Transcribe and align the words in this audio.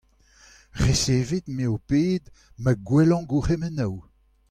resevit 0.83 1.43
me 1.55 1.65
ho 1.71 1.75
ped 1.89 2.23
ma 2.63 2.71
gwellañ 2.87 3.23
gourc'hemennoù. 3.29 3.95